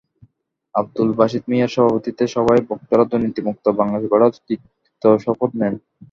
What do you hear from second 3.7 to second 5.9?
বাংলাদেশ গড়ার দৃপ্ত শপথ নেন।